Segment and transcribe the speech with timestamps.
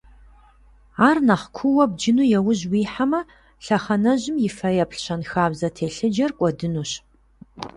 [1.07, 3.19] Ар нэхъ куууэ бджыну яужь уихьэмэ,
[3.65, 6.91] лъэхъэнэжьым и фэеплъ щэнхабзэ телъыджэр кӀуэдынущ.